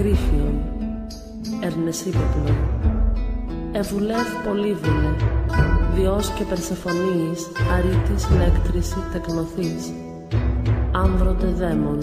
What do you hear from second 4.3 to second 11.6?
Πολύβουλε, Διός και Περσεφωνής, Αρήτης Λέκτρηση Τεκνοθής, άμβροτε